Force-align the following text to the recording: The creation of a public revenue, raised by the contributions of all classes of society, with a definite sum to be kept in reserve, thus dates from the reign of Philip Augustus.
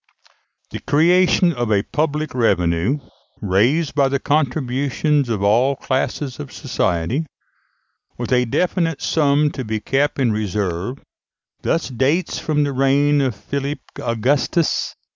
The 0.71 0.79
creation 0.79 1.53
of 1.53 1.69
a 1.71 1.83
public 1.83 2.33
revenue, 2.33 2.97
raised 3.39 3.93
by 3.93 4.07
the 4.07 4.17
contributions 4.17 5.29
of 5.29 5.43
all 5.43 5.75
classes 5.75 6.39
of 6.39 6.51
society, 6.51 7.27
with 8.17 8.31
a 8.33 8.45
definite 8.45 9.03
sum 9.03 9.51
to 9.51 9.63
be 9.63 9.79
kept 9.79 10.17
in 10.17 10.31
reserve, 10.31 10.97
thus 11.61 11.89
dates 11.89 12.39
from 12.39 12.63
the 12.63 12.73
reign 12.73 13.21
of 13.21 13.35
Philip 13.35 13.77
Augustus. 14.01 14.95